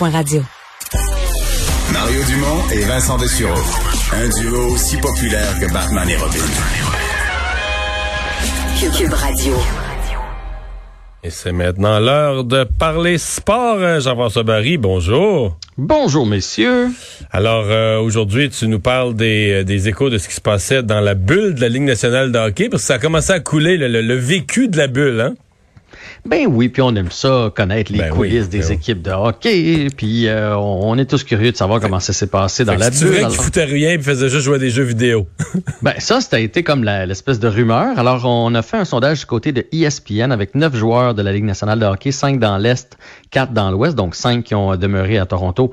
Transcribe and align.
cube.radio. 0.00 0.42
Mario 1.92 2.24
Dumont 2.24 2.70
et 2.72 2.80
Vincent 2.86 3.18
Dessureau. 3.18 3.60
Un 4.12 4.28
duo 4.40 4.72
aussi 4.72 4.96
populaire 4.96 5.58
que 5.60 5.70
Batman 5.72 6.08
et 6.08 6.16
Robin. 6.16 6.38
Cube 8.96 9.12
Radio. 9.12 9.52
Et 11.22 11.28
c'est 11.28 11.52
maintenant 11.52 11.98
l'heure 12.00 12.44
de 12.44 12.64
parler 12.64 13.18
sport. 13.18 13.76
Euh, 13.78 14.00
Jean-François 14.00 14.42
Barry, 14.42 14.78
bonjour. 14.78 15.58
Bonjour, 15.76 16.24
messieurs. 16.24 16.88
Alors, 17.30 17.66
euh, 17.68 17.98
aujourd'hui, 17.98 18.48
tu 18.48 18.68
nous 18.68 18.80
parles 18.80 19.14
des, 19.14 19.60
euh, 19.60 19.64
des, 19.64 19.88
échos 19.88 20.08
de 20.08 20.16
ce 20.16 20.28
qui 20.28 20.34
se 20.34 20.40
passait 20.40 20.82
dans 20.82 21.00
la 21.00 21.14
bulle 21.14 21.54
de 21.54 21.60
la 21.60 21.68
Ligue 21.68 21.82
nationale 21.82 22.32
de 22.32 22.38
hockey, 22.38 22.70
parce 22.70 22.84
que 22.84 22.86
ça 22.86 22.94
a 22.94 22.98
commencé 22.98 23.32
à 23.32 23.40
couler, 23.40 23.76
le, 23.76 23.88
le, 23.88 24.00
le 24.00 24.14
vécu 24.14 24.68
de 24.68 24.78
la 24.78 24.86
bulle, 24.86 25.20
hein? 25.20 25.34
Ben 26.26 26.46
oui, 26.46 26.68
puis 26.68 26.82
on 26.82 26.94
aime 26.94 27.10
ça, 27.10 27.50
connaître 27.54 27.90
les 27.92 27.98
Ben 27.98 28.10
coulisses 28.10 28.44
oui, 28.44 28.48
des 28.48 28.58
ben 28.60 28.66
oui. 28.68 28.72
équipes 28.74 29.02
de 29.02 29.10
hockey, 29.10 29.86
puis 29.96 30.28
euh, 30.28 30.56
on, 30.56 30.90
on 30.90 30.98
est 30.98 31.06
tous 31.08 31.24
curieux 31.24 31.50
de 31.52 31.56
savoir 31.56 31.80
comment 31.80 31.98
ça 32.00 32.12
s'est 32.12 32.26
passé 32.26 32.64
dans 32.64 32.72
Fait 32.74 32.78
la 32.78 32.90
bulle. 32.90 33.26
qu'il 33.28 33.38
foutait 33.40 33.64
rien 33.64 33.90
et 33.92 33.98
faisait 33.98 34.28
juste 34.28 34.44
jouer 34.44 34.56
à 34.56 34.58
des 34.58 34.70
jeux 34.70 34.82
vidéo. 34.82 35.26
Ben 35.82 35.94
ça, 35.98 36.18
été 36.38 36.62
comme 36.62 36.84
l'espèce 36.84 37.40
de 37.40 37.48
rumeur. 37.48 37.98
Alors, 37.98 38.24
on 38.26 38.54
a 38.54 38.62
fait 38.62 38.76
un 38.76 38.84
sondage 38.84 39.20
du 39.20 39.26
côté 39.26 39.52
de 39.52 39.64
ESPN 39.72 40.30
avec 40.30 40.54
neuf 40.54 40.74
joueurs 40.76 41.14
de 41.14 41.22
la 41.22 41.32
Ligue 41.32 41.44
nationale 41.44 41.78
de 41.80 41.86
hockey, 41.86 42.12
cinq 42.12 42.38
dans 42.38 42.58
l'Est, 42.58 42.96
quatre 43.30 43.52
dans 43.52 43.70
l'Ouest, 43.70 43.94
donc 43.96 44.14
cinq 44.14 44.44
qui 44.44 44.54
ont 44.54 44.76
demeuré 44.76 45.18
à 45.18 45.26
Toronto 45.26 45.72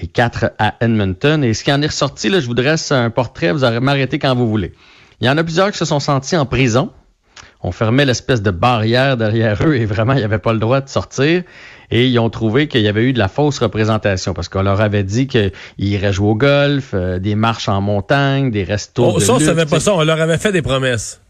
et 0.00 0.06
quatre 0.06 0.52
à 0.58 0.74
Edmonton. 0.80 1.42
Et 1.44 1.54
ce 1.54 1.64
qui 1.64 1.72
en 1.72 1.82
est 1.82 1.86
ressorti, 1.88 2.28
là, 2.28 2.40
je 2.40 2.46
vous 2.46 2.54
dresse 2.54 2.92
un 2.92 3.10
portrait, 3.10 3.52
vous 3.52 3.64
aurez 3.64 3.80
m'arrêter 3.80 4.18
quand 4.18 4.34
vous 4.34 4.48
voulez. 4.48 4.72
Il 5.20 5.26
y 5.26 5.30
en 5.30 5.36
a 5.36 5.42
plusieurs 5.42 5.72
qui 5.72 5.78
se 5.78 5.84
sont 5.84 5.98
sentis 6.00 6.36
en 6.36 6.46
prison. 6.46 6.90
On 7.60 7.72
fermait 7.72 8.04
l'espèce 8.04 8.40
de 8.40 8.50
barrière 8.50 9.16
derrière 9.16 9.58
eux 9.66 9.74
et 9.74 9.84
vraiment, 9.84 10.12
ils 10.12 10.20
n'avaient 10.20 10.38
pas 10.38 10.52
le 10.52 10.60
droit 10.60 10.80
de 10.80 10.88
sortir. 10.88 11.42
Et 11.90 12.06
ils 12.06 12.18
ont 12.18 12.30
trouvé 12.30 12.68
qu'il 12.68 12.82
y 12.82 12.88
avait 12.88 13.02
eu 13.02 13.12
de 13.12 13.18
la 13.18 13.28
fausse 13.28 13.58
représentation 13.58 14.34
parce 14.34 14.48
qu'on 14.48 14.62
leur 14.62 14.80
avait 14.80 15.02
dit 15.02 15.26
qu'ils 15.26 15.52
iraient 15.78 16.12
jouer 16.12 16.28
au 16.28 16.34
golf, 16.34 16.90
euh, 16.94 17.18
des 17.18 17.34
marches 17.34 17.68
en 17.68 17.80
montagne, 17.80 18.50
des 18.50 18.62
restos. 18.62 19.14
De 19.14 19.20
ça, 19.20 19.34
on 19.34 19.38
savait 19.40 19.66
pas 19.66 19.80
ça. 19.80 19.94
On 19.94 20.04
leur 20.04 20.20
avait 20.20 20.38
fait 20.38 20.52
des 20.52 20.62
promesses. 20.62 21.20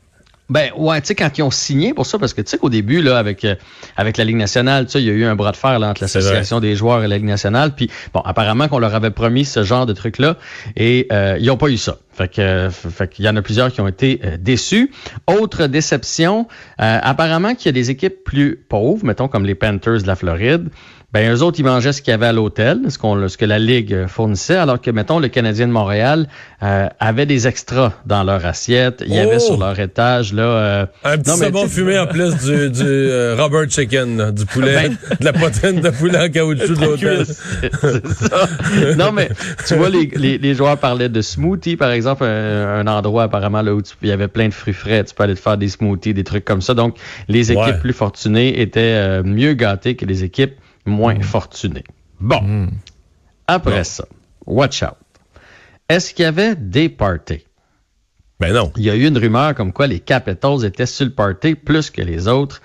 Ben 0.49 0.71
ouais, 0.77 1.01
tu 1.03 1.09
sais 1.09 1.15
quand 1.15 1.37
ils 1.37 1.43
ont 1.43 1.51
signé 1.51 1.93
pour 1.93 2.07
ça 2.07 2.19
parce 2.19 2.33
que 2.33 2.41
tu 2.41 2.49
sais 2.49 2.59
qu'au 2.59 2.71
début 2.71 3.03
là 3.03 3.19
avec 3.19 3.45
euh, 3.45 3.55
avec 3.97 4.17
la 4.17 4.25
Ligue 4.25 4.37
nationale, 4.37 4.87
tu 4.87 4.93
sais 4.93 5.03
il 5.03 5.07
y 5.07 5.11
a 5.11 5.13
eu 5.13 5.25
un 5.25 5.37
bras 5.37 5.53
de 5.53 5.57
fer 5.57 5.79
là, 5.79 5.91
entre 5.91 6.03
l'association 6.03 6.61
des 6.61 6.75
joueurs 6.75 7.05
et 7.05 7.09
la 7.09 7.17
Ligue 7.19 7.27
nationale 7.27 7.75
puis 7.75 7.91
bon 8.15 8.21
apparemment 8.21 8.69
qu'on 8.69 8.79
leur 8.79 8.95
avait 8.95 9.11
promis 9.11 9.45
ce 9.45 9.63
genre 9.63 9.85
de 9.85 9.93
truc 9.93 10.19
là 10.19 10.37
et 10.77 11.07
euh, 11.13 11.37
ils 11.39 11.51
ont 11.51 11.59
pas 11.59 11.69
eu 11.69 11.77
ça. 11.77 11.99
Fait 12.19 12.27
que 12.27 12.41
euh, 12.41 12.71
fait 12.71 13.09
qu'il 13.09 13.25
y 13.25 13.29
en 13.29 13.37
a 13.37 13.43
plusieurs 13.43 13.73
qui 13.73 13.81
ont 13.81 13.87
été 13.87 14.21
euh, 14.25 14.37
déçus. 14.37 14.91
Autre 15.29 15.69
déception, 15.69 16.49
euh, 16.81 16.99
apparemment 17.01 17.55
qu'il 17.55 17.67
y 17.67 17.69
a 17.69 17.73
des 17.73 17.91
équipes 17.91 18.25
plus 18.25 18.57
pauvres, 18.57 19.05
mettons 19.05 19.29
comme 19.29 19.47
les 19.47 19.55
Panthers 19.55 20.03
de 20.03 20.07
la 20.09 20.17
Floride. 20.17 20.69
Ben, 21.11 21.33
eux 21.34 21.42
autres, 21.42 21.59
ils 21.59 21.64
mangeaient 21.64 21.95
ce 21.95 22.03
qu'il 22.03 22.11
y 22.11 22.14
avait 22.14 22.27
à 22.27 22.34
l'hôtel, 22.34 22.81
ce, 22.91 22.98
qu'on, 22.98 23.28
ce 23.28 23.39
que 23.39 23.47
la 23.47 23.59
Ligue 23.59 24.06
fournissait, 24.09 24.56
alors 24.56 24.78
que, 24.78 24.91
mettons, 24.91 25.19
le 25.20 25.28
Canadien 25.28 25.67
de 25.67 25.73
Montréal 25.73 26.27
euh, 26.62 26.87
avait 27.00 27.25
des 27.25 27.48
extras 27.48 27.95
dans 28.05 28.25
leur 28.25 28.45
assiette. 28.45 29.03
Il 29.06 29.15
y 29.15 29.19
avait 29.19 29.37
Oh! 29.37 29.39
sur 29.39 29.56
leur 29.56 29.78
étage, 29.81 30.34
là... 30.34 30.42
euh, 30.42 30.87
Un 31.05 31.17
petit 31.17 31.31
non, 31.31 31.37
mais 31.39 31.45
savon 31.47 31.67
fumé 31.67 31.98
en 31.98 32.06
plus 32.06 32.37
du, 32.37 32.69
du 32.70 32.83
euh, 32.84 33.34
Robert 33.39 33.70
Chicken, 33.70 34.19
là, 34.19 34.33
du 34.33 34.45
poulet, 34.45 34.75
Ben- 34.75 34.98
de 35.19 35.25
la 35.25 35.33
poitrine 35.33 35.81
de 35.81 35.89
poulet 35.89 36.19
en 36.19 36.28
caoutchouc 36.28 36.75
de 36.75 36.84
l'hôtel. 36.84 37.25
C'est 37.25 38.06
ça. 38.28 38.48
Non, 38.98 39.11
mais 39.11 39.31
tu 39.67 39.77
vois, 39.77 39.89
les, 39.89 40.11
les, 40.15 40.37
les 40.37 40.55
joueurs 40.55 40.77
parlaient 40.77 41.09
de 41.09 41.22
smoothie, 41.22 41.77
par 41.77 41.91
exemple, 41.91 42.25
un, 42.25 42.81
un 42.81 42.87
endroit 42.87 43.22
apparemment 43.22 43.62
là 43.62 43.72
où 43.75 43.81
tu- 43.81 43.95
il 44.03 44.09
y 44.11 44.12
avait 44.12 44.28
plein 44.28 44.48
de 44.48 44.53
fruits 44.55 44.75
frais. 44.75 45.05
Tu 45.05 45.15
peux 45.15 45.22
aller 45.22 45.34
te 45.37 45.41
faire 45.41 45.56
des 45.56 45.69
smoothies, 45.69 46.12
des 46.12 46.25
trucs 46.25 46.45
comme 46.45 46.61
ça. 46.61 46.75
Donc, 46.75 46.97
les 47.28 47.50
équipes 47.50 47.65
Ouais. 47.65 47.78
plus 47.81 47.95
fortunées 47.95 48.61
étaient 48.61 48.81
euh, 48.83 49.22
mieux 49.25 49.55
gâtées 49.55 49.97
que 49.97 50.05
les 50.05 50.22
équipes 50.22 50.53
moins 50.89 51.20
fortunées. 51.20 51.84
Bon. 52.20 52.69
Après 53.47 53.78
Bon. 53.78 53.84
ça, 53.84 54.05
watch 54.47 54.83
out. 54.83 54.97
Est-ce 55.89 56.12
qu'il 56.12 56.25
y 56.25 56.27
avait 56.27 56.55
des 56.56 56.89
parties? 56.89 57.44
Ben 58.41 58.53
non. 58.53 58.72
Il 58.77 58.84
y 58.84 58.91
a 58.91 58.94
eu 58.94 59.06
une 59.06 59.19
rumeur 59.19 59.55
comme 59.55 59.72
quoi 59.72 59.86
les 59.86 60.00
Capitals 60.00 60.65
étaient 60.65 60.87
sur 60.87 61.06
le 61.06 61.12
party 61.12 61.54
plus 61.54 61.91
que 61.91 62.03
les 62.03 62.28
autres. 62.28 62.60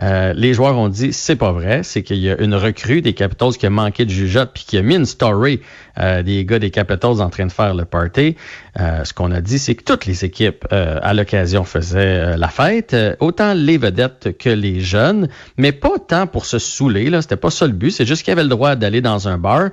Euh, 0.00 0.32
les 0.36 0.54
joueurs 0.54 0.78
ont 0.78 0.88
dit 0.88 1.12
c'est 1.12 1.36
pas 1.36 1.50
vrai, 1.52 1.82
c'est 1.82 2.02
qu'il 2.02 2.18
y 2.18 2.30
a 2.30 2.40
une 2.40 2.54
recrue 2.54 3.02
des 3.02 3.14
Capitals 3.14 3.52
qui 3.54 3.66
a 3.66 3.70
manqué 3.70 4.04
de 4.04 4.10
jugeote 4.10 4.50
puis 4.54 4.64
qui 4.64 4.78
a 4.78 4.82
mis 4.82 4.94
une 4.94 5.06
story 5.06 5.60
euh, 5.98 6.22
des 6.22 6.44
gars 6.44 6.60
des 6.60 6.70
Capitals 6.70 7.20
en 7.20 7.30
train 7.30 7.46
de 7.46 7.52
faire 7.52 7.74
le 7.74 7.84
party. 7.84 8.36
Euh, 8.78 9.02
ce 9.04 9.12
qu'on 9.12 9.32
a 9.32 9.40
dit, 9.40 9.58
c'est 9.58 9.74
que 9.74 9.82
toutes 9.82 10.06
les 10.06 10.24
équipes 10.24 10.66
à 10.70 11.12
l'occasion 11.14 11.64
faisaient 11.64 12.36
la 12.36 12.48
fête, 12.48 12.94
autant 13.18 13.54
les 13.54 13.76
vedettes 13.78 14.38
que 14.38 14.50
les 14.50 14.80
jeunes, 14.80 15.28
mais 15.56 15.72
pas 15.72 15.98
tant 16.06 16.26
pour 16.28 16.46
se 16.46 16.58
saouler. 16.58 17.10
Là, 17.10 17.20
c'était 17.22 17.36
pas 17.36 17.50
ça 17.50 17.66
le 17.66 17.72
but. 17.72 17.90
C'est 17.90 18.06
juste 18.06 18.22
qu'ils 18.22 18.32
avaient 18.32 18.44
le 18.44 18.48
droit 18.48 18.76
d'aller 18.76 19.00
dans 19.00 19.26
un 19.28 19.38
bar. 19.38 19.70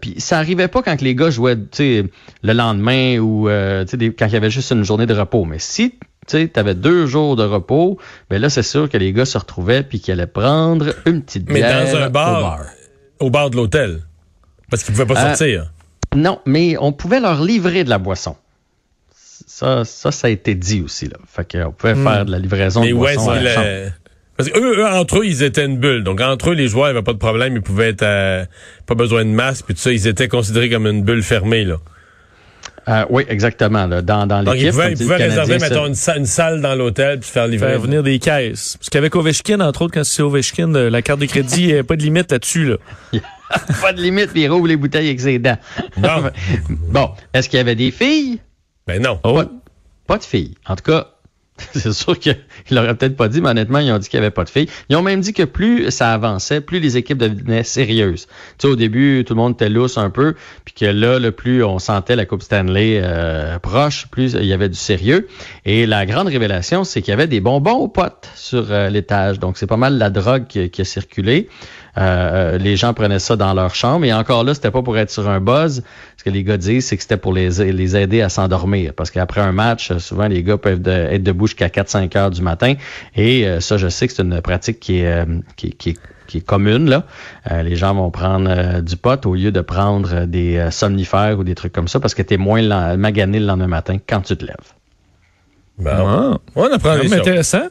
Puis 0.00 0.14
ça 0.18 0.38
arrivait 0.38 0.68
pas 0.68 0.82
quand 0.82 1.00
les 1.00 1.14
gars 1.14 1.30
jouaient, 1.30 1.56
le 1.78 2.52
lendemain 2.52 3.18
ou 3.18 3.48
des- 3.48 4.12
quand 4.12 4.26
il 4.26 4.32
y 4.32 4.36
avait 4.36 4.50
juste 4.50 4.70
une 4.72 4.84
journée 4.84 5.06
de 5.06 5.14
repos. 5.14 5.44
Mais 5.44 5.58
si 5.58 5.94
tu 6.26 6.50
avais 6.56 6.74
deux 6.74 7.06
jours 7.06 7.36
de 7.36 7.44
repos, 7.44 7.98
ben 8.30 8.40
là, 8.40 8.48
c'est 8.50 8.62
sûr 8.62 8.88
que 8.88 8.96
les 8.98 9.12
gars 9.12 9.24
se 9.24 9.38
retrouvaient 9.38 9.82
puis 9.82 10.00
qu'ils 10.00 10.12
allaient 10.12 10.26
prendre 10.26 10.86
une 11.06 11.22
petite 11.22 11.48
Mais 11.48 11.60
bière 11.60 11.84
dans 11.92 11.96
un 11.98 12.06
au 12.06 12.10
bar, 12.10 12.60
au 13.20 13.30
bar 13.30 13.50
de 13.50 13.56
l'hôtel. 13.56 14.02
Parce 14.70 14.82
qu'ils 14.82 14.94
pouvaient 14.94 15.06
pas 15.06 15.20
Euh, 15.20 15.28
sortir. 15.28 15.72
Non, 16.14 16.40
mais 16.46 16.76
on 16.78 16.92
pouvait 16.92 17.20
leur 17.20 17.42
livrer 17.42 17.84
de 17.84 17.90
la 17.90 17.98
boisson. 17.98 18.36
Ça, 19.46 19.84
ça, 19.84 20.10
ça 20.10 20.26
a 20.26 20.30
été 20.30 20.54
dit 20.54 20.82
aussi. 20.82 21.06
Là. 21.08 21.16
Fait 21.26 21.50
qu'on 21.50 21.72
pouvait 21.72 21.94
faire 21.94 22.24
de 22.24 22.30
la 22.30 22.38
livraison 22.38 22.80
Hmm. 22.80 22.84
Mais 22.84 22.90
de 22.90 22.94
ouais, 22.94 23.14
boisson 23.14 23.30
à 23.30 23.36
c'est 23.38 23.42
la 23.44 23.54
chambre. 23.54 23.92
Parce 24.36 24.50
que 24.50 24.58
eux, 24.58 24.78
eux, 24.80 24.86
entre 24.86 25.20
eux, 25.20 25.26
ils 25.26 25.42
étaient 25.42 25.64
une 25.64 25.78
bulle. 25.78 26.04
Donc, 26.04 26.20
entre 26.20 26.50
eux, 26.50 26.54
les 26.54 26.68
joueurs 26.68 26.88
n'avaient 26.88 27.02
pas 27.02 27.14
de 27.14 27.18
problème. 27.18 27.54
Ils 27.56 27.62
pouvaient 27.62 27.88
être... 27.90 28.02
euh, 28.02 28.44
pas 28.86 28.94
besoin 28.94 29.24
de 29.24 29.30
masque. 29.30 29.64
Puis 29.66 29.74
tout 29.74 29.80
ça, 29.80 29.92
ils 29.92 30.06
étaient 30.06 30.28
considérés 30.28 30.68
comme 30.68 30.86
une 30.86 31.02
bulle 31.02 31.22
fermée, 31.22 31.64
là. 31.64 31.76
Euh, 32.88 33.04
oui, 33.10 33.24
exactement. 33.28 33.86
Là, 33.86 34.00
dans 34.00 34.26
dans 34.26 34.44
Donc, 34.44 34.54
ils 34.56 34.66
l'équipe. 34.66 34.80
ils 34.90 34.96
pouvaient 34.98 35.16
réserver, 35.16 35.58
mettons, 35.58 35.86
une, 35.86 35.94
sa- 35.96 36.16
une 36.16 36.26
salle 36.26 36.60
dans 36.60 36.74
l'hôtel 36.76 37.18
puis 37.20 37.28
faire 37.28 37.48
livrer. 37.48 37.70
faire 37.70 37.80
venir 37.80 38.02
des 38.04 38.18
caisses. 38.20 38.76
Parce 38.78 38.90
qu'avec 38.90 39.16
Ovechkin, 39.16 39.58
entre 39.60 39.82
autres, 39.82 39.94
quand 39.94 40.04
c'est 40.04 40.22
Ovechkin, 40.22 40.72
euh, 40.74 40.88
la 40.88 41.02
carte 41.02 41.18
de 41.20 41.26
crédit, 41.26 41.62
il 41.62 41.72
n'y 41.72 41.78
a 41.78 41.84
pas 41.84 41.96
de 41.96 42.02
limite 42.02 42.30
là-dessus. 42.30 42.64
Là. 42.64 42.76
Pas 43.80 43.92
de 43.92 44.00
limite, 44.02 44.32
puis 44.32 44.42
il 44.42 44.48
rouvre 44.48 44.66
les 44.66 44.76
bouteilles 44.76 45.06
avec 45.06 45.20
ses 45.20 45.38
dents. 45.38 45.56
Bon. 45.96 46.30
bon, 46.88 47.10
est-ce 47.32 47.48
qu'il 47.48 47.58
y 47.58 47.60
avait 47.60 47.76
des 47.76 47.92
filles? 47.92 48.40
Ben 48.88 49.00
non. 49.00 49.20
Oh. 49.22 49.34
Pas, 49.34 49.46
pas 50.08 50.18
de 50.18 50.24
filles. 50.24 50.54
En 50.66 50.74
tout 50.74 50.82
cas, 50.82 51.12
c'est 51.74 51.92
sûr 51.92 52.18
qu'ils 52.18 52.36
l'auraient 52.70 52.94
peut-être 52.94 53.16
pas 53.16 53.28
dit, 53.28 53.40
mais 53.40 53.50
honnêtement, 53.50 53.78
ils 53.78 53.90
ont 53.90 53.98
dit 53.98 54.08
qu'il 54.08 54.20
n'y 54.20 54.26
avait 54.26 54.34
pas 54.34 54.44
de 54.44 54.50
filles. 54.50 54.68
Ils 54.88 54.96
ont 54.96 55.02
même 55.02 55.20
dit 55.20 55.32
que 55.32 55.42
plus 55.42 55.90
ça 55.90 56.12
avançait, 56.12 56.60
plus 56.60 56.80
les 56.80 56.96
équipes 56.96 57.18
devenaient 57.18 57.62
sérieuses. 57.62 58.26
Tu 58.58 58.66
sais, 58.66 58.68
au 58.68 58.76
début, 58.76 59.24
tout 59.26 59.34
le 59.34 59.40
monde 59.40 59.54
était 59.54 59.68
lousse 59.68 59.98
un 59.98 60.10
peu, 60.10 60.34
puis 60.64 60.74
que 60.74 60.86
là, 60.86 61.18
le 61.18 61.32
plus 61.32 61.64
on 61.64 61.78
sentait 61.78 62.16
la 62.16 62.26
Coupe 62.26 62.42
Stanley 62.42 63.00
euh, 63.02 63.58
proche, 63.58 64.06
plus 64.08 64.34
il 64.34 64.46
y 64.46 64.52
avait 64.52 64.68
du 64.68 64.76
sérieux. 64.76 65.28
Et 65.64 65.86
la 65.86 66.06
grande 66.06 66.28
révélation, 66.28 66.84
c'est 66.84 67.00
qu'il 67.02 67.12
y 67.12 67.14
avait 67.14 67.26
des 67.26 67.40
bonbons 67.40 67.76
aux 67.76 67.88
potes 67.88 68.30
sur 68.34 68.70
euh, 68.70 68.90
l'étage. 68.90 69.38
Donc, 69.38 69.56
c'est 69.56 69.66
pas 69.66 69.76
mal 69.76 69.98
la 69.98 70.10
drogue 70.10 70.46
qui 70.46 70.80
a 70.80 70.84
circulé. 70.84 71.48
Euh, 71.98 72.58
les 72.58 72.76
gens 72.76 72.92
prenaient 72.94 73.18
ça 73.18 73.36
dans 73.36 73.54
leur 73.54 73.74
chambre. 73.74 74.04
Et 74.04 74.12
encore 74.12 74.44
là, 74.44 74.54
c'était 74.54 74.70
pas 74.70 74.82
pour 74.82 74.96
être 74.98 75.10
sur 75.10 75.28
un 75.28 75.40
buzz. 75.40 75.82
Ce 76.16 76.24
que 76.24 76.30
les 76.30 76.44
gars 76.44 76.56
disent, 76.56 76.86
c'est 76.86 76.96
que 76.96 77.02
c'était 77.02 77.16
pour 77.16 77.32
les, 77.32 77.50
les 77.72 77.96
aider 77.96 78.22
à 78.22 78.28
s'endormir. 78.28 78.92
Parce 78.94 79.10
qu'après 79.10 79.40
un 79.40 79.52
match, 79.52 79.90
euh, 79.90 79.98
souvent, 79.98 80.26
les 80.28 80.42
gars 80.42 80.58
peuvent 80.58 80.82
de- 80.82 80.90
être 80.90 81.22
debout 81.22 81.46
jusqu'à 81.46 81.68
4-5 81.68 82.16
heures 82.16 82.30
du 82.30 82.42
matin. 82.42 82.74
Et 83.14 83.46
euh, 83.46 83.60
ça, 83.60 83.76
je 83.76 83.88
sais 83.88 84.06
que 84.08 84.12
c'est 84.14 84.22
une 84.22 84.40
pratique 84.40 84.80
qui 84.80 84.98
est, 85.00 85.06
euh, 85.06 85.24
qui, 85.56 85.74
qui 86.26 86.42
commune. 86.42 87.02
Euh, 87.50 87.62
les 87.62 87.76
gens 87.76 87.94
vont 87.94 88.10
prendre 88.10 88.50
euh, 88.50 88.80
du 88.80 88.96
pot 88.96 89.24
au 89.26 89.34
lieu 89.34 89.52
de 89.52 89.60
prendre 89.60 90.10
euh, 90.12 90.26
des 90.26 90.56
euh, 90.56 90.70
somnifères 90.70 91.38
ou 91.38 91.44
des 91.44 91.54
trucs 91.54 91.72
comme 91.72 91.88
ça 91.88 92.00
parce 92.00 92.14
que 92.14 92.22
tu 92.22 92.34
es 92.34 92.36
moins 92.36 92.96
magané 92.96 93.38
le 93.38 93.46
lendemain 93.46 93.68
matin 93.68 93.98
quand 94.06 94.22
tu 94.22 94.36
te 94.36 94.44
lèves. 94.44 94.75
Bon. 95.78 95.90
Ah. 95.92 96.38
On 96.54 96.72
apprend 96.72 96.98
des 96.98 97.12
intéressant. 97.12 97.66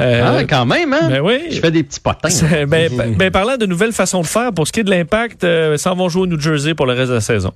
Euh, 0.00 0.38
ah, 0.40 0.44
quand 0.44 0.66
même, 0.66 0.92
hein? 0.92 1.08
ben 1.08 1.20
oui. 1.20 1.46
Je 1.50 1.60
fais 1.60 1.70
des 1.72 1.82
petits 1.82 1.98
potins. 2.00 2.28
ben, 2.66 2.88
ben, 2.96 3.16
ben, 3.16 3.30
parlant 3.30 3.56
de 3.56 3.66
nouvelles 3.66 3.92
façons 3.92 4.20
de 4.22 4.26
faire, 4.26 4.52
pour 4.52 4.66
ce 4.68 4.72
qui 4.72 4.80
est 4.80 4.84
de 4.84 4.90
l'impact, 4.90 5.42
euh, 5.44 5.76
s'en 5.76 5.96
vont 5.96 6.08
jouer 6.08 6.22
au 6.22 6.26
New 6.26 6.38
Jersey 6.38 6.74
pour 6.74 6.86
le 6.86 6.92
reste 6.92 7.08
de 7.10 7.14
la 7.14 7.20
saison. 7.20 7.52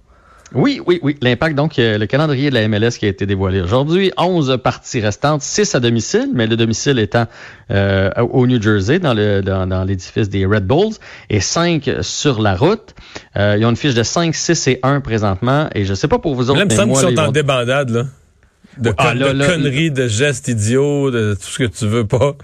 Oui, 0.52 0.80
oui, 0.86 1.00
oui. 1.02 1.16
L'impact, 1.20 1.56
donc, 1.56 1.78
euh, 1.78 1.98
le 1.98 2.06
calendrier 2.06 2.50
de 2.50 2.54
la 2.54 2.68
MLS 2.68 2.90
qui 2.98 3.06
a 3.06 3.08
été 3.08 3.24
dévoilé 3.26 3.60
aujourd'hui. 3.60 4.12
11 4.16 4.58
parties 4.62 5.00
restantes, 5.00 5.42
6 5.42 5.74
à 5.74 5.80
domicile, 5.80 6.28
mais 6.34 6.46
le 6.46 6.56
domicile 6.56 6.98
étant 7.00 7.26
euh, 7.72 8.10
au 8.30 8.46
New 8.46 8.60
Jersey, 8.62 8.98
dans 9.00 9.14
le 9.14 9.40
dans, 9.42 9.66
dans 9.66 9.82
l'édifice 9.84 10.28
des 10.28 10.44
Red 10.46 10.64
Bulls, 10.66 10.94
et 11.30 11.40
5 11.40 11.90
sur 12.02 12.40
la 12.40 12.54
route. 12.56 12.94
Euh, 13.36 13.56
ils 13.58 13.64
ont 13.64 13.70
une 13.70 13.76
fiche 13.76 13.94
de 13.94 14.02
5, 14.02 14.34
6 14.34 14.68
et 14.68 14.80
1 14.82 15.00
présentement. 15.00 15.68
Et 15.74 15.84
je 15.84 15.94
sais 15.94 16.08
pas 16.08 16.18
pour 16.18 16.34
vous 16.36 16.50
autres, 16.50 16.58
Là, 16.58 16.64
il 16.64 16.66
me 16.66 16.70
mais 16.70 16.76
semble 16.76 16.88
moi, 16.88 17.00
qu'ils 17.00 17.08
sont 17.08 17.14
ils 17.14 17.20
en 17.20 17.26
vont- 17.26 17.32
débandade, 17.32 17.90
là. 17.90 18.02
De, 18.78 18.92
Ah, 18.98 19.12
con- 19.12 19.18
là, 19.18 19.32
de 19.32 19.38
là, 19.38 19.46
conneries, 19.46 19.90
de 19.90 20.08
gestes 20.08 20.48
idiots, 20.48 21.10
de 21.10 21.34
tout 21.34 21.46
ce 21.46 21.58
que 21.58 21.64
tu 21.64 21.86
veux 21.86 22.06
pas. 22.06 22.34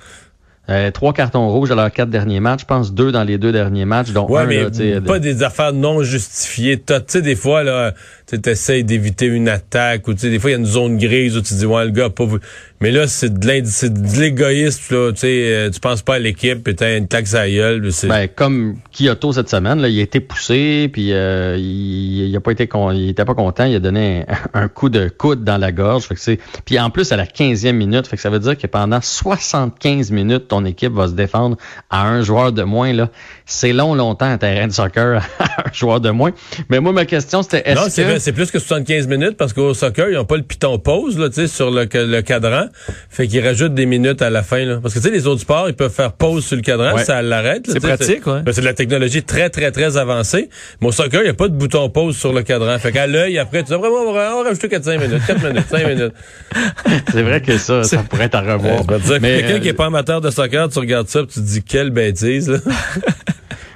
euh, 0.68 0.90
trois 0.92 1.12
cartons 1.12 1.48
rouges 1.48 1.72
à 1.72 1.74
leurs 1.74 1.90
quatre 1.90 2.10
derniers 2.10 2.38
matchs. 2.38 2.60
Je 2.60 2.66
pense 2.66 2.94
deux 2.94 3.10
dans 3.10 3.24
les 3.24 3.38
deux 3.38 3.50
derniers 3.50 3.84
matchs, 3.86 4.10
dont 4.12 4.28
Ouais, 4.28 4.42
un, 4.42 4.46
mais 4.46 4.62
là, 4.62 5.00
pas 5.00 5.18
de- 5.18 5.24
des 5.24 5.42
affaires 5.42 5.72
non 5.72 6.02
justifiées. 6.04 6.80
Tu 6.80 6.94
sais, 7.08 7.22
des 7.22 7.34
fois, 7.34 7.64
là, 7.64 7.92
tu 8.36 8.50
essaies 8.50 8.82
d'éviter 8.82 9.26
une 9.26 9.48
attaque 9.48 10.06
ou 10.08 10.14
tu 10.14 10.20
sais, 10.20 10.30
des 10.30 10.38
fois 10.38 10.50
il 10.50 10.54
y 10.54 10.56
a 10.56 10.58
une 10.60 10.66
zone 10.66 10.98
grise 10.98 11.36
où 11.36 11.40
tu 11.42 11.54
dis 11.54 11.66
ouais 11.66 11.84
le 11.84 11.90
gars 11.90 12.06
a 12.06 12.10
pas. 12.10 12.24
Mais 12.80 12.90
là 12.90 13.06
c'est 13.06 13.32
de 13.38 13.46
l'indi- 13.46 13.70
c'est 13.70 13.92
de 13.92 14.20
l'égoïsme 14.20 14.94
là, 14.94 15.12
tu 15.12 15.18
sais, 15.20 15.26
euh, 15.52 15.70
tu 15.70 15.80
penses 15.80 16.02
pas 16.02 16.14
à 16.14 16.18
l'équipe, 16.18 16.62
puis 16.64 16.74
t'as 16.74 16.96
une 16.96 17.08
taxe 17.08 17.34
à 17.34 17.40
la 17.46 17.50
gueule, 17.50 17.90
Ben, 18.08 18.28
comme 18.34 18.76
Kyoto 18.92 19.32
cette 19.32 19.50
semaine, 19.50 19.80
là, 19.80 19.88
il 19.88 19.98
a 19.98 20.02
été 20.02 20.20
poussé, 20.20 20.88
puis 20.92 21.12
euh, 21.12 21.56
il, 21.58 22.28
il 22.28 22.36
a 22.36 22.40
pas 22.40 22.52
été 22.52 22.66
con- 22.66 22.90
il 22.92 23.10
était 23.10 23.24
pas 23.24 23.34
content, 23.34 23.64
il 23.64 23.74
a 23.76 23.80
donné 23.80 24.24
un, 24.54 24.62
un 24.62 24.68
coup 24.68 24.88
de 24.88 25.08
coude 25.08 25.44
dans 25.44 25.58
la 25.58 25.72
gorge. 25.72 26.04
Fait 26.04 26.14
que 26.14 26.20
c'est, 26.20 26.38
puis 26.64 26.78
en 26.78 26.88
plus 26.90 27.12
à 27.12 27.16
la 27.16 27.26
15e 27.26 27.72
minute, 27.72 28.06
fait 28.06 28.16
que 28.16 28.22
ça 28.22 28.30
veut 28.30 28.38
dire 28.38 28.56
que 28.56 28.66
pendant 28.66 29.00
75 29.02 30.10
minutes, 30.10 30.48
ton 30.48 30.64
équipe 30.64 30.92
va 30.92 31.08
se 31.08 31.12
défendre 31.12 31.56
à 31.90 32.06
un 32.08 32.22
joueur 32.22 32.52
de 32.52 32.62
moins. 32.62 32.92
Là, 32.92 33.10
c'est 33.46 33.72
long, 33.72 33.94
longtemps 33.94 34.26
un 34.26 34.38
terrain 34.38 34.66
de 34.66 34.72
soccer 34.72 35.22
à 35.38 35.44
un 35.68 35.72
joueur 35.72 36.00
de 36.00 36.10
moins. 36.10 36.30
Mais 36.68 36.80
moi, 36.80 36.92
ma 36.92 37.04
question 37.04 37.42
c'était 37.42 37.62
est-ce 37.66 37.74
que 37.86 38.19
c'est 38.20 38.32
plus 38.32 38.50
que 38.50 38.58
75 38.58 39.08
minutes 39.08 39.36
parce 39.36 39.52
qu'au 39.52 39.74
soccer, 39.74 40.08
ils 40.08 40.14
n'ont 40.14 40.24
pas 40.24 40.36
le 40.36 40.42
piton 40.42 40.78
pause 40.78 41.18
là, 41.18 41.28
tu 41.28 41.34
sais, 41.34 41.46
sur 41.48 41.70
le, 41.70 41.88
le 41.92 42.20
cadran. 42.22 42.66
Fait 43.08 43.26
qu'ils 43.26 43.44
rajoutent 43.44 43.74
des 43.74 43.86
minutes 43.86 44.22
à 44.22 44.30
la 44.30 44.42
fin. 44.42 44.64
Là. 44.64 44.78
Parce 44.82 44.94
que 44.94 45.00
tu 45.00 45.06
sais, 45.06 45.10
les 45.10 45.26
autres 45.26 45.40
sports, 45.40 45.68
ils 45.68 45.74
peuvent 45.74 45.92
faire 45.92 46.12
pause 46.12 46.44
sur 46.44 46.56
le 46.56 46.62
cadran, 46.62 46.94
Ouais. 46.94 47.04
ça 47.04 47.22
l'arrête. 47.22 47.64
C'est 47.68 47.80
pratique, 47.80 48.26
ouais. 48.26 48.42
ben, 48.42 48.52
c'est 48.52 48.60
de 48.60 48.66
la 48.66 48.74
technologie 48.74 49.22
très, 49.22 49.50
très, 49.50 49.70
très 49.72 49.96
avancée. 49.96 50.48
Mais 50.80 50.88
au 50.88 50.92
soccer, 50.92 51.20
il 51.22 51.24
n'y 51.24 51.30
a 51.30 51.34
pas 51.34 51.48
de 51.48 51.54
bouton 51.54 51.88
pause 51.90 52.16
sur 52.16 52.32
le 52.32 52.42
cadran. 52.42 52.78
Fait 52.78 52.92
qu'à 52.92 53.06
l'œil, 53.06 53.38
après, 53.38 53.62
tu 53.62 53.72
dis 53.72 53.78
vraiment, 53.78 54.02
on 54.06 54.12
va 54.12 54.42
rajouter 54.42 54.68
4-5 54.68 55.00
minutes, 55.00 55.22
4 55.26 55.42
minutes, 55.48 55.66
5 55.70 55.86
minutes. 55.88 56.12
c'est 57.12 57.22
vrai 57.22 57.40
que 57.40 57.56
ça, 57.58 57.82
ça 57.84 57.98
pourrait 58.08 58.24
être 58.24 58.34
à 58.34 58.40
revoir. 58.40 58.80
Euh, 58.90 59.18
Mais, 59.20 59.38
quelqu'un 59.40 59.54
euh, 59.54 59.58
qui 59.60 59.68
est 59.68 59.72
pas 59.72 59.86
amateur 59.86 60.20
de 60.20 60.30
soccer, 60.30 60.68
tu 60.68 60.78
regardes 60.78 61.08
ça, 61.08 61.20
puis 61.22 61.34
tu 61.34 61.40
te 61.40 61.44
dis 61.46 61.62
quelle 61.62 61.90
bêtise. 61.90 62.48
Là. 62.50 62.58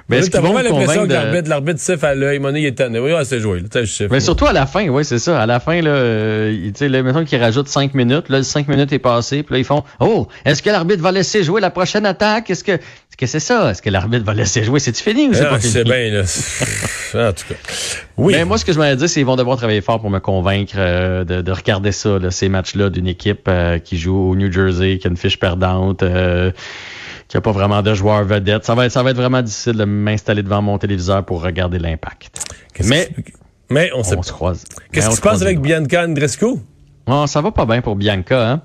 mais 0.09 0.17
est-ce 0.19 0.29
qu'ils 0.29 0.39
vont 0.39 0.53
l'impression 0.57 1.05
de- 1.07 1.13
l'arbitre, 1.13 1.49
l'arbitre 1.49 1.79
siffle 1.79 2.05
à 2.05 2.13
l'œil. 2.15 2.39
Mon 2.39 2.53
il 2.53 2.65
est 2.65 2.73
tanné. 2.77 2.99
Oui, 2.99 3.11
ouais, 3.11 3.25
c'est 3.25 3.39
joué. 3.39 3.61
Là. 3.61 3.81
Mais 4.11 4.19
surtout 4.19 4.45
à 4.45 4.53
la 4.53 4.65
fin, 4.65 4.87
oui, 4.87 5.03
c'est 5.03 5.19
ça. 5.19 5.41
À 5.41 5.45
la 5.45 5.59
fin, 5.59 5.81
là, 5.81 5.89
euh, 5.91 6.69
sais, 6.75 6.87
là, 6.89 7.01
mettons 7.03 7.25
qu'ils 7.25 7.41
rajoutent 7.41 7.67
cinq 7.67 7.93
minutes. 7.95 8.29
Là, 8.29 8.43
cinq 8.43 8.67
minutes 8.67 8.93
est 8.93 8.99
passé. 8.99 9.43
Puis 9.43 9.53
là, 9.53 9.59
ils 9.59 9.65
font 9.65 9.83
Oh, 9.99 10.27
est-ce 10.45 10.61
que 10.61 10.69
l'arbitre 10.69 11.01
va 11.01 11.11
laisser 11.11 11.43
jouer 11.43 11.59
la 11.61 11.69
prochaine 11.71 12.05
attaque? 12.05 12.49
Est-ce 12.49 12.63
que 12.63 12.73
est-ce 12.73 13.17
que 13.17 13.25
c'est 13.27 13.39
ça? 13.39 13.71
Est-ce 13.71 13.81
que 13.81 13.89
l'arbitre 13.89 14.25
va 14.25 14.33
laisser 14.33 14.63
jouer? 14.63 14.79
C'est-tu 14.79 15.01
fini 15.01 15.27
ou 15.29 15.33
c'est 15.33 15.45
Ah, 15.45 15.49
pas 15.51 15.59
c'est 15.59 15.69
fini? 15.69 15.83
bien, 15.85 16.11
là. 16.11 16.21
en 17.29 17.33
tout 17.33 17.43
cas. 17.49 17.55
Oui. 18.17 18.33
Mais 18.35 18.43
moi, 18.45 18.57
ce 18.57 18.65
que 18.65 18.73
je 18.73 18.77
m'avais 18.77 18.95
dit, 18.97 19.07
c'est 19.07 19.21
qu'ils 19.21 19.25
vont 19.25 19.37
devoir 19.37 19.57
travailler 19.57 19.81
fort 19.81 20.01
pour 20.01 20.09
me 20.09 20.19
convaincre 20.19 20.73
euh, 20.77 21.23
de, 21.23 21.41
de 21.41 21.51
regarder 21.51 21.91
ça, 21.93 22.19
là, 22.19 22.29
ces 22.31 22.49
matchs-là 22.49 22.89
d'une 22.89 23.07
équipe 23.07 23.47
euh, 23.47 23.79
qui 23.79 23.97
joue 23.97 24.31
au 24.31 24.35
New 24.35 24.51
Jersey, 24.51 24.97
qui 24.97 25.07
a 25.07 25.09
une 25.09 25.17
fiche 25.17 25.39
perdante, 25.39 26.03
euh, 27.25 27.27
qui 27.27 27.37
a 27.37 27.41
pas 27.41 27.51
vraiment 27.51 27.81
de 27.81 27.93
joueurs 27.93 28.23
vedettes. 28.23 28.65
Ça 28.65 28.75
va 28.75 28.85
être, 28.85 28.91
ça 28.91 29.03
va 29.03 29.11
être 29.11 29.17
vraiment 29.17 29.41
difficile 29.41 29.73
de 29.73 29.85
m'installer 29.85 30.43
devant 30.43 30.61
mon 30.61 30.77
téléviseur 30.77 31.25
pour 31.25 31.41
regarder 31.43 31.79
l'impact. 31.79 32.31
Mais 32.85 33.09
mais 33.69 33.91
on 33.95 34.03
se 34.03 34.31
croise. 34.31 34.63
Qu'est-ce 34.91 35.07
qui 35.07 35.11
se 35.11 35.17
se 35.17 35.21
passe 35.21 35.41
avec. 35.41 35.59
Bianca 35.59 36.03
Andrescu? 36.05 36.45
Bon, 37.07 37.27
ça 37.27 37.41
va 37.41 37.51
pas 37.51 37.65
bien 37.65 37.81
pour 37.81 37.95
Bianca. 37.95 38.51
Hein? 38.51 38.61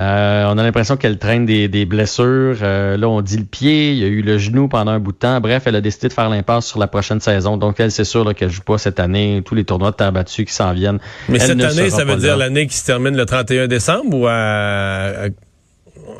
Euh, 0.00 0.46
on 0.48 0.56
a 0.56 0.62
l'impression 0.62 0.96
qu'elle 0.96 1.18
traîne 1.18 1.44
des, 1.44 1.68
des 1.68 1.84
blessures. 1.84 2.56
Euh, 2.62 2.96
là, 2.96 3.08
on 3.08 3.20
dit 3.20 3.36
le 3.36 3.44
pied, 3.44 3.92
il 3.92 3.98
y 3.98 4.04
a 4.04 4.06
eu 4.06 4.22
le 4.22 4.38
genou 4.38 4.66
pendant 4.68 4.92
un 4.92 4.98
bout 4.98 5.12
de 5.12 5.18
temps. 5.18 5.38
Bref, 5.40 5.64
elle 5.66 5.76
a 5.76 5.82
décidé 5.82 6.08
de 6.08 6.14
faire 6.14 6.30
l'impasse 6.30 6.66
sur 6.66 6.78
la 6.78 6.86
prochaine 6.86 7.20
saison. 7.20 7.58
Donc, 7.58 7.78
elle, 7.78 7.90
c'est 7.90 8.04
sûr 8.04 8.34
qu'elle 8.34 8.48
joue 8.50 8.62
pas 8.62 8.78
cette 8.78 9.00
année. 9.00 9.42
Tous 9.44 9.54
les 9.54 9.64
tournois 9.64 9.90
de 9.90 9.96
terre 9.96 10.12
battue 10.12 10.46
qui 10.46 10.54
s'en 10.54 10.72
viennent. 10.72 10.98
Mais 11.28 11.38
elle 11.40 11.46
cette 11.46 11.56
ne 11.58 11.64
année, 11.66 11.90
ça 11.90 12.04
veut 12.04 12.16
dire 12.16 12.38
l'année 12.38 12.66
qui 12.66 12.76
se 12.76 12.86
termine 12.86 13.16
le 13.16 13.26
31 13.26 13.66
décembre 13.68 14.16
ou 14.16 14.26
à... 14.26 14.32
à- 14.32 15.28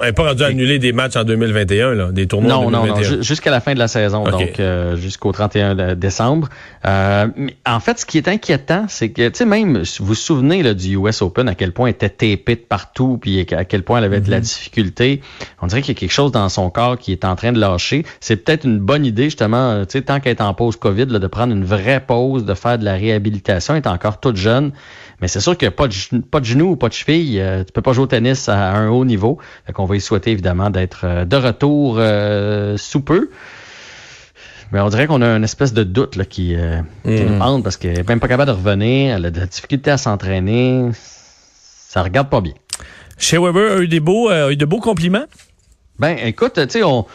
Elle 0.02 0.08
n'est 0.08 0.12
pas 0.14 0.24
rendue 0.28 0.42
à 0.42 0.46
annuler 0.46 0.78
des 0.80 0.92
matchs 0.92 1.14
en 1.16 1.22
2021, 1.24 1.94
là, 1.94 2.10
des 2.10 2.26
tournois 2.26 2.52
en 2.56 2.62
Non, 2.64 2.70
non, 2.70 2.78
non, 2.80 2.94
2021. 2.94 3.08
ju- 3.18 3.22
jusqu'à 3.22 3.50
la 3.52 3.60
fin 3.60 3.72
de 3.72 3.78
la 3.78 3.86
saison, 3.88 4.24
donc 4.24 4.58
euh, 4.60 4.96
jusqu'au 4.96 5.30
31 5.30 5.74
de- 5.76 5.94
décembre. 5.94 6.48
Euh, 6.86 7.28
mais 7.36 7.54
en 7.66 7.78
fait, 7.78 8.00
ce 8.00 8.04
qui 8.06 8.18
est 8.18 8.26
inquiétant, 8.26 8.86
c'est 8.88 9.10
que, 9.10 9.28
tu 9.28 9.38
sais, 9.38 9.44
même, 9.44 9.78
vous 10.00 10.04
vous 10.06 10.14
souvenez 10.16 10.62
là, 10.64 10.74
du 10.74 10.96
US 10.96 11.22
Open, 11.22 11.48
à 11.48 11.54
quel 11.54 11.72
point 11.72 11.86
elle 11.86 11.94
était 11.94 12.08
tapée 12.08 12.56
de 12.56 12.60
partout, 12.68 13.16
puis 13.20 13.46
à 13.52 13.64
quel 13.64 13.84
point 13.84 13.98
elle 13.98 14.04
avait 14.04 14.20
de 14.20 14.30
la 14.30 14.40
difficulté. 14.40 15.20
On 15.62 15.68
dirait 15.68 15.82
qu'il 15.82 15.94
y 15.94 15.96
a 15.96 16.00
quelque 16.00 16.10
chose 16.12 16.32
dans 16.32 16.48
son 16.48 16.68
corps 16.68 16.98
qui 16.98 17.12
est 17.12 17.24
en 17.24 17.36
train 17.36 17.52
de 17.52 17.60
lâcher. 17.60 18.04
C'est 18.20 18.36
peut-être 18.36 18.64
une 18.64 18.80
bonne 18.80 19.06
idée, 19.06 19.24
justement, 19.24 19.70
euh, 19.70 19.84
tu 19.84 19.92
sais, 19.98 20.02
tant 20.02 20.18
qu'elle 20.18 20.32
est 20.36 20.42
en 20.42 20.52
pause 20.52 20.74
COVID, 20.76 21.06
là, 21.06 21.20
de 21.20 21.26
prendre 21.28 21.52
une 21.52 21.64
vraie 21.64 22.00
pause, 22.04 22.44
de 22.44 22.54
faire 22.54 22.76
de 22.76 22.84
la 22.84 22.94
réhabilitation. 22.94 23.74
Elle 23.74 23.82
est 23.82 23.86
encore 23.88 24.18
toute 24.18 24.36
jeune. 24.36 24.72
Mais 25.22 25.28
c'est 25.28 25.40
sûr 25.40 25.56
que 25.56 25.66
pas 25.66 25.88
de, 25.88 26.18
pas 26.18 26.40
de 26.40 26.44
genoux 26.44 26.72
ou 26.72 26.76
pas 26.76 26.88
de 26.88 26.94
cheville, 26.94 27.40
euh, 27.40 27.64
tu 27.64 27.72
peux 27.72 27.80
pas 27.80 27.92
jouer 27.92 28.04
au 28.04 28.08
tennis 28.08 28.48
à 28.48 28.72
un 28.72 28.90
haut 28.90 29.04
niveau. 29.04 29.38
Fait 29.66 29.72
qu'on 29.72 29.86
va 29.86 29.96
y 29.96 30.00
souhaiter 30.00 30.32
évidemment 30.32 30.68
d'être 30.68 31.02
euh, 31.04 31.24
de 31.24 31.36
retour 31.36 31.96
euh, 31.98 32.76
sous 32.76 33.00
peu. 33.00 33.30
Mais 34.72 34.80
on 34.80 34.88
dirait 34.88 35.06
qu'on 35.06 35.20
a 35.20 35.36
une 35.36 35.44
espèce 35.44 35.74
de 35.74 35.84
doute 35.84 36.16
là, 36.16 36.24
qui, 36.24 36.56
euh, 36.56 36.80
qui 37.04 37.24
nous 37.24 37.40
hante 37.40 37.62
parce 37.62 37.76
qu'elle 37.76 37.98
est 37.98 38.08
même 38.08 38.20
pas 38.20 38.28
capable 38.28 38.50
de 38.50 38.56
revenir. 38.56 39.16
Elle 39.16 39.26
a 39.26 39.30
de 39.30 39.40
la 39.40 39.46
difficulté 39.46 39.90
à 39.90 39.98
s'entraîner. 39.98 40.90
Ça 40.94 42.02
regarde 42.02 42.30
pas 42.30 42.40
bien. 42.40 42.54
Chez 43.18 43.36
Weber 43.36 43.72
a 43.72 43.80
eu 43.80 43.88
des 43.88 44.00
beaux, 44.00 44.30
euh, 44.30 44.48
a 44.48 44.50
eu 44.50 44.56
de 44.56 44.64
beaux 44.64 44.80
compliments? 44.80 45.26
Ben, 45.98 46.16
écoute, 46.24 46.54
tu 46.54 46.70
sais, 46.70 46.82
on, 46.82 47.06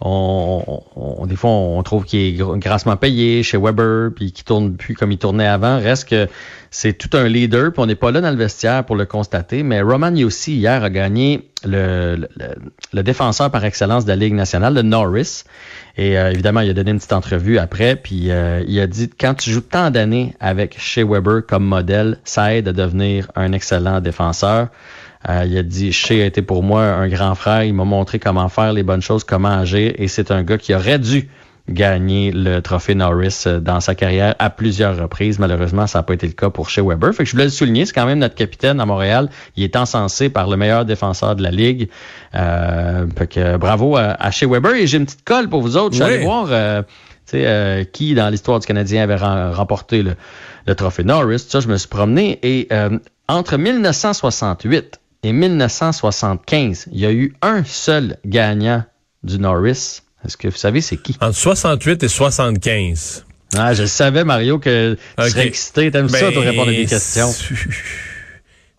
on, 0.00 0.82
on- 0.94 1.26
des 1.26 1.36
fois, 1.36 1.50
on 1.50 1.82
trouve 1.82 2.04
qu'il 2.04 2.20
est 2.20 2.38
gr- 2.40 2.58
grassement 2.58 2.96
payé 2.96 3.42
chez 3.42 3.56
Weber, 3.58 4.10
puis 4.14 4.32
qu'il 4.32 4.44
tourne 4.44 4.76
plus 4.76 4.94
comme 4.94 5.10
il 5.12 5.18
tournait 5.18 5.46
avant. 5.46 5.78
Reste 5.78 6.08
que 6.08 6.28
c'est 6.70 6.92
tout 6.92 7.16
un 7.16 7.28
leader, 7.28 7.72
puis 7.72 7.80
on 7.82 7.86
n'est 7.86 7.94
pas 7.94 8.10
là 8.10 8.20
dans 8.20 8.30
le 8.30 8.36
vestiaire 8.36 8.84
pour 8.84 8.96
le 8.96 9.06
constater. 9.06 9.62
Mais 9.62 9.80
Roman 9.80 10.14
Yossi, 10.14 10.56
hier, 10.56 10.84
a 10.84 10.90
gagné 10.90 11.48
le, 11.64 12.28
le, 12.92 13.02
défenseur 13.02 13.50
par 13.50 13.64
excellence 13.64 14.04
de 14.04 14.10
la 14.10 14.16
Ligue 14.16 14.34
nationale, 14.34 14.74
le 14.74 14.82
Norris. 14.82 15.44
Et 15.96 16.18
euh, 16.18 16.30
évidemment, 16.30 16.60
il 16.60 16.70
a 16.70 16.74
donné 16.74 16.90
une 16.90 16.98
petite 16.98 17.14
entrevue 17.14 17.58
après, 17.58 17.96
puis 17.96 18.30
euh, 18.30 18.62
il 18.68 18.78
a 18.80 18.86
dit 18.86 19.08
quand 19.18 19.34
tu 19.34 19.50
joues 19.50 19.62
tant 19.62 19.90
d'années 19.90 20.34
avec 20.40 20.78
Shea 20.78 21.04
Weber 21.04 21.40
comme 21.46 21.64
modèle, 21.64 22.18
ça 22.24 22.54
aide 22.54 22.68
à 22.68 22.72
devenir 22.72 23.28
un 23.34 23.52
excellent 23.52 24.00
défenseur. 24.00 24.68
Euh, 25.28 25.44
il 25.46 25.56
a 25.58 25.62
dit 25.62 25.92
Shea 25.92 26.22
a 26.22 26.26
été 26.26 26.42
pour 26.42 26.62
moi 26.62 26.82
un 26.84 27.08
grand 27.08 27.34
frère. 27.34 27.64
Il 27.64 27.74
m'a 27.74 27.84
montré 27.84 28.18
comment 28.18 28.48
faire 28.48 28.72
les 28.72 28.82
bonnes 28.82 29.02
choses, 29.02 29.24
comment 29.24 29.48
agir, 29.58 29.92
et 29.96 30.08
c'est 30.08 30.30
un 30.30 30.42
gars 30.42 30.58
qui 30.58 30.74
aurait 30.74 30.98
dû 30.98 31.28
gagner 31.68 32.30
le 32.30 32.60
trophée 32.62 32.94
Norris 32.94 33.42
euh, 33.48 33.58
dans 33.58 33.80
sa 33.80 33.96
carrière 33.96 34.36
à 34.38 34.50
plusieurs 34.50 34.96
reprises. 34.96 35.40
Malheureusement, 35.40 35.88
ça 35.88 35.98
n'a 35.98 36.02
pas 36.04 36.14
été 36.14 36.28
le 36.28 36.32
cas 36.32 36.48
pour 36.48 36.70
Shea 36.70 36.80
Weber. 36.80 37.12
Fait 37.12 37.24
que 37.24 37.28
je 37.28 37.32
voulais 37.32 37.42
le 37.46 37.50
souligner, 37.50 37.86
c'est 37.86 37.92
quand 37.92 38.06
même 38.06 38.20
notre 38.20 38.36
capitaine 38.36 38.78
à 38.78 38.86
Montréal. 38.86 39.28
Il 39.56 39.64
est 39.64 39.74
encensé 39.74 40.28
par 40.28 40.48
le 40.48 40.56
meilleur 40.56 40.84
défenseur 40.84 41.34
de 41.34 41.42
la 41.42 41.50
ligue. 41.50 41.88
Euh, 42.36 43.06
fait 43.18 43.26
que 43.26 43.56
bravo 43.56 43.96
à, 43.96 44.10
à 44.20 44.30
Shea 44.30 44.46
Weber. 44.46 44.74
Et 44.74 44.86
j'ai 44.86 44.98
une 44.98 45.06
petite 45.06 45.24
colle 45.24 45.48
pour 45.48 45.60
vous 45.60 45.76
autres. 45.76 45.96
Je 45.96 46.02
suis 46.04 46.04
Oui. 46.04 46.14
allé 46.18 46.24
voir 46.24 46.46
euh, 46.50 46.82
euh, 47.34 47.82
qui 47.82 48.14
dans 48.14 48.28
l'histoire 48.28 48.60
du 48.60 48.66
Canadien 48.68 49.02
avait 49.02 49.16
rem- 49.16 49.50
remporté 49.52 50.04
le, 50.04 50.14
le 50.68 50.74
trophée 50.76 51.02
Norris. 51.02 51.40
Ça, 51.48 51.58
je 51.58 51.66
me 51.66 51.76
suis 51.78 51.88
promené 51.88 52.38
et 52.44 52.68
euh, 52.70 52.96
entre 53.26 53.56
1968 53.56 55.00
et 55.26 55.32
1975, 55.32 56.86
il 56.92 57.00
y 57.00 57.06
a 57.06 57.12
eu 57.12 57.34
un 57.42 57.64
seul 57.64 58.16
gagnant 58.24 58.84
du 59.22 59.38
Norris. 59.38 60.02
Est-ce 60.24 60.36
que 60.36 60.48
vous 60.48 60.56
savez 60.56 60.80
c'est 60.80 60.96
qui? 60.96 61.16
Entre 61.20 61.34
68 61.36 62.02
et 62.02 62.08
75. 62.08 63.24
Ah, 63.56 63.74
je 63.74 63.84
savais, 63.84 64.24
Mario, 64.24 64.58
que 64.58 64.94
tu 64.94 65.22
Ok. 65.22 65.28
serais 65.30 65.46
excité. 65.46 65.90
T'aimes 65.90 66.08
ça, 66.08 66.30
de 66.30 66.38
répondre 66.38 66.68
à 66.68 66.72
des 66.72 66.78
Ben, 66.78 66.86
questions. 66.88 67.32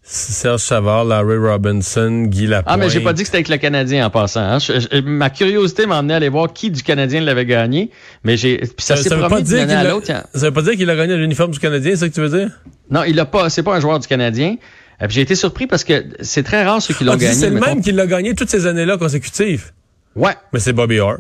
Serge 0.09 0.61
Savard, 0.61 1.03
Larry 1.03 1.37
Robinson, 1.37 2.23
Guy 2.27 2.47
Lapointe. 2.47 2.73
Ah, 2.73 2.77
mais 2.77 2.89
j'ai 2.89 3.01
pas 3.01 3.11
dit 3.11 3.23
que 3.23 3.27
c'était 3.27 3.39
avec 3.39 3.49
le 3.49 3.57
Canadien 3.57 4.05
en 4.05 4.09
passant. 4.09 4.39
hein. 4.39 4.57
Je- 4.59 4.79
je- 4.79 5.01
ma 5.01 5.29
curiosité 5.29 5.85
m'a 5.85 5.99
emmené 5.99 6.13
à 6.13 6.17
aller 6.17 6.29
voir 6.29 6.53
qui 6.53 6.71
du 6.71 6.81
Canadien 6.81 7.19
l'avait 7.19 7.45
gagné. 7.45 7.91
Mais 8.23 8.37
j'ai, 8.37 8.61
ça, 8.77 8.95
s'est 8.95 9.09
veut 9.09 9.17
promené 9.17 9.29
pas 9.29 9.35
d'une 9.41 9.45
dire 9.47 9.57
année 9.63 9.67
qu'il 9.67 9.75
à 9.75 9.79
a- 9.79 9.83
l'autre. 9.93 10.05
il 10.07 10.11
y 10.11 10.15
a- 10.15 10.25
ça 10.33 10.45
veut 10.45 10.53
pas 10.53 10.61
dire 10.61 10.73
qu'il 10.75 10.89
a 10.89 10.95
gagné 10.95 11.17
l'uniforme 11.17 11.51
du 11.51 11.59
Canadien, 11.59 11.91
c'est 11.91 11.97
ça 11.97 12.09
que 12.09 12.13
tu 12.13 12.21
veux 12.21 12.29
dire? 12.39 12.49
Non, 12.89 13.03
il 13.03 13.19
a 13.19 13.25
pas. 13.25 13.49
C'est 13.49 13.63
pas 13.63 13.75
un 13.75 13.81
joueur 13.81 13.99
du 13.99 14.07
Canadien. 14.07 14.55
Euh, 15.01 15.05
j'ai 15.09 15.21
été 15.21 15.35
surpris 15.35 15.67
parce 15.67 15.83
que 15.83 16.05
c'est 16.21 16.43
très 16.43 16.63
rare 16.65 16.81
ceux 16.81 16.93
qui 16.93 17.03
l'ont 17.03 17.13
Ah, 17.13 17.17
gagné. 17.17 17.33
c'est 17.33 17.49
le 17.49 17.59
même 17.59 17.81
qui 17.81 17.91
l'a 17.91 18.07
gagné 18.07 18.33
toutes 18.35 18.49
ces 18.49 18.65
années-là 18.65 18.97
consécutives. 18.97 19.71
Ouais, 20.15 20.33
Mais 20.53 20.59
c'est 20.59 20.73
Bobby 20.73 20.99
Orr. 20.99 21.17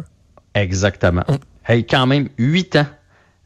exactement. 0.55 1.23
Hey, 1.67 1.85
quand 1.85 2.07
même 2.07 2.29
huit 2.37 2.75
ans 2.75 2.87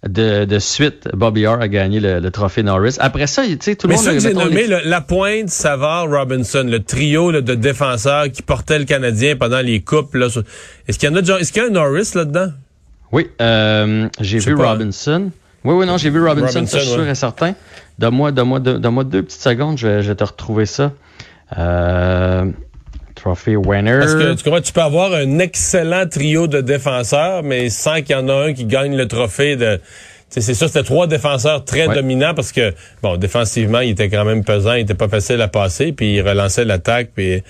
de, 0.07 0.45
de 0.45 0.59
suite, 0.59 1.09
Bobby 1.13 1.45
Orr 1.45 1.61
a 1.61 1.67
gagné 1.67 1.99
le, 1.99 2.19
le 2.19 2.31
trophée 2.31 2.63
Norris. 2.63 2.95
Après 2.99 3.27
ça, 3.27 3.43
tu 3.45 3.57
sais, 3.59 3.75
tout 3.75 3.87
le 3.87 3.91
Mais 3.93 3.95
monde. 3.97 4.05
ceux 4.05 4.13
que 4.13 4.19
j'ai 4.19 4.33
nommés, 4.33 4.63
les- 4.63 4.67
le- 4.67 4.89
Lapointe, 4.89 5.49
Savard, 5.49 6.09
Robinson, 6.09 6.63
le 6.67 6.79
trio 6.81 7.29
là, 7.31 7.41
de 7.41 7.53
défenseurs 7.53 8.31
qui 8.31 8.41
portaient 8.41 8.79
le 8.79 8.85
Canadien 8.85 9.35
pendant 9.35 9.59
les 9.61 9.81
coupes. 9.81 10.15
Sur- 10.29 10.43
Est-ce 10.87 10.97
qu'il 10.97 11.09
y 11.09 11.11
en 11.11 11.15
a 11.15 11.19
Est-ce 11.39 11.51
qu'il 11.51 11.61
y 11.61 11.65
a 11.65 11.67
un 11.67 11.71
Norris 11.71 12.11
là-dedans? 12.15 12.47
Oui, 13.11 13.27
euh, 13.41 14.07
j'ai 14.21 14.39
vu 14.39 14.55
pas. 14.55 14.71
Robinson. 14.71 15.31
Oui, 15.63 15.75
oui, 15.75 15.85
non, 15.85 15.97
j'ai 15.97 16.09
vu 16.09 16.19
Robinson, 16.25 16.47
Robinson, 16.59 16.65
ça, 16.65 16.77
je 16.79 16.83
suis 16.85 16.93
sûr 16.93 17.01
ouais. 17.03 17.11
et 17.11 17.15
certain. 17.15 17.53
Donne-moi, 18.01 18.31
donne-moi, 18.31 18.59
deux- 18.59 18.79
donne-moi 18.79 19.03
deux 19.05 19.23
petites 19.23 19.41
secondes, 19.41 19.77
je 19.77 19.87
vais, 19.87 20.01
je 20.03 20.09
vais 20.09 20.15
te 20.15 20.23
retrouver 20.23 20.65
ça. 20.65 20.91
Euh, 21.57 22.45
Trophée 23.15 23.55
winner. 23.55 23.99
Parce 23.99 24.15
que 24.15 24.33
tu 24.33 24.43
comprends, 24.43 24.61
tu 24.61 24.73
peux 24.73 24.81
avoir 24.81 25.13
un 25.13 25.37
excellent 25.39 26.07
trio 26.07 26.47
de 26.47 26.61
défenseurs, 26.61 27.43
mais 27.43 27.69
sans 27.69 28.01
qu'il 28.01 28.15
y 28.15 28.19
en 28.19 28.27
a 28.29 28.33
un 28.47 28.53
qui 28.53 28.65
gagne 28.65 28.95
le 28.95 29.07
trophée 29.07 29.55
de. 29.55 29.79
C'est 30.29 30.41
ça, 30.41 30.67
c'était 30.67 30.83
trois 30.83 31.07
défenseurs 31.07 31.65
très 31.65 31.87
Ouais. 31.87 31.93
dominants 31.95 32.33
parce 32.33 32.53
que, 32.53 32.73
bon, 33.03 33.17
défensivement, 33.17 33.81
il 33.81 33.89
était 33.91 34.09
quand 34.09 34.23
même 34.23 34.45
pesant, 34.45 34.73
il 34.73 34.81
était 34.83 34.93
pas 34.95 35.09
facile 35.09 35.41
à 35.41 35.49
passer, 35.49 35.91
puis 35.91 36.15
il 36.15 36.21
relançait 36.21 36.65
l'attaque, 36.65 37.11
puis. 37.15 37.43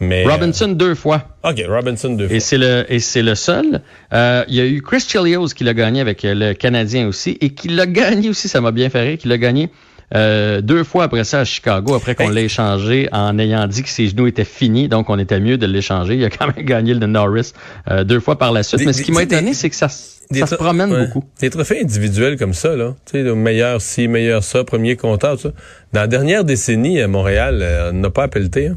Mais, 0.00 0.24
Robinson 0.24 0.68
deux 0.68 0.94
fois. 0.94 1.24
euh, 1.44 1.50
OK, 1.50 1.64
Robinson 1.68 2.10
deux 2.10 2.28
fois. 2.28 2.36
Et 2.36 2.40
c'est 2.40 2.56
le 2.56 2.86
et 2.88 3.00
c'est 3.00 3.22
le 3.22 3.34
seul. 3.34 3.82
Euh, 4.12 4.44
il 4.46 4.54
y 4.54 4.60
a 4.60 4.64
eu 4.64 4.80
Chris 4.80 5.00
Chelios 5.00 5.48
qui 5.48 5.64
l'a 5.64 5.74
gagné 5.74 6.00
avec 6.00 6.24
euh, 6.24 6.34
le 6.34 6.54
Canadien 6.54 7.08
aussi 7.08 7.36
et 7.40 7.50
qui 7.50 7.66
l'a 7.66 7.86
gagné 7.86 8.28
aussi, 8.30 8.48
ça 8.48 8.60
m'a 8.60 8.70
bien 8.70 8.88
fait 8.90 9.00
rire, 9.02 9.18
qui 9.18 9.26
l'a 9.26 9.38
gagné 9.38 9.68
Euh, 10.14 10.62
deux 10.62 10.84
fois 10.84 11.04
après 11.04 11.24
ça 11.24 11.40
à 11.40 11.44
Chicago, 11.44 11.94
après 11.94 12.14
qu'on 12.14 12.28
Hey. 12.30 12.34
l'ait 12.34 12.44
échangé 12.44 13.08
en 13.12 13.38
ayant 13.38 13.66
dit 13.66 13.82
que 13.82 13.90
ses 13.90 14.08
genoux 14.08 14.26
étaient 14.26 14.44
finis, 14.44 14.88
donc 14.88 15.10
on 15.10 15.18
était 15.18 15.38
mieux 15.40 15.58
de 15.58 15.66
l'échanger. 15.66 16.14
Il 16.16 16.24
a 16.24 16.30
quand 16.30 16.46
même 16.46 16.64
gagné 16.64 16.94
le 16.94 17.06
Norris 17.06 17.52
euh, 17.90 18.04
deux 18.04 18.20
fois 18.20 18.38
par 18.38 18.52
la 18.52 18.62
suite. 18.62 18.80
Des- 18.80 18.86
Mais 18.86 18.92
ce 18.94 19.02
qui 19.02 19.12
m'a 19.12 19.22
étonné, 19.24 19.52
c'est 19.52 19.68
que 19.68 19.76
ça, 19.76 19.88
ça 19.88 20.46
se 20.46 20.54
promène 20.54 20.90
ouais. 20.92 21.06
beaucoup. 21.08 21.24
Des 21.40 21.50
trophées 21.50 21.80
individuels 21.82 22.38
comme 22.38 22.54
ça, 22.54 22.74
là. 22.74 22.94
Tu 23.04 23.12
sais, 23.12 23.22
le 23.22 23.34
meilleur 23.34 23.82
ci, 23.82 24.08
meilleur 24.08 24.42
ça, 24.42 24.64
premier 24.64 24.96
comptable, 24.96 25.38
ça. 25.38 25.50
Dans 25.92 26.00
la 26.00 26.06
dernière 26.06 26.42
décennie, 26.44 27.00
à 27.02 27.08
Montréal, 27.08 27.58
euh, 27.60 27.90
on 27.92 27.98
n'a 27.98 28.10
pas 28.10 28.22
appelé. 28.24 28.68
Hein. 28.68 28.76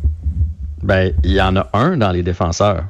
Ben, 0.83 1.13
il 1.23 1.31
y 1.31 1.41
en 1.41 1.55
a 1.55 1.69
un 1.73 1.95
dans 1.95 2.11
les 2.11 2.23
défenseurs. 2.23 2.83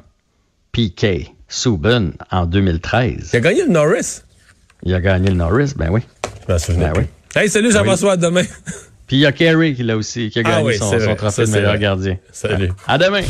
PK 0.72 1.32
Subban 1.48 2.12
en 2.30 2.46
2013. 2.46 3.30
Il 3.32 3.36
a 3.36 3.40
gagné 3.40 3.62
le 3.64 3.68
Norris. 3.70 4.22
Il 4.84 4.94
a 4.94 5.00
gagné 5.00 5.28
le 5.28 5.36
Norris, 5.36 5.74
ben 5.76 5.90
oui. 5.90 6.00
Je 6.48 6.72
Ben 6.72 6.92
oui. 6.96 7.04
Hey, 7.34 7.48
salut 7.48 7.72
Jean-François, 7.72 8.12
à 8.12 8.16
demain. 8.16 8.42
Puis 9.06 9.16
il 9.16 9.20
y 9.20 9.26
a 9.26 9.32
Kerry 9.32 9.74
qui 9.74 9.82
l'a 9.82 9.96
aussi, 9.96 10.30
qui 10.30 10.38
a 10.38 10.42
Ah 10.44 10.50
gagné 10.50 10.64
oui, 10.64 10.76
son, 10.78 10.98
son 10.98 11.14
trophée 11.16 11.44
de 11.46 11.50
meilleur 11.50 11.70
vrai. 11.70 11.78
gardien. 11.78 12.18
Salut. 12.30 12.70
À 12.86 12.98
demain. 12.98 13.22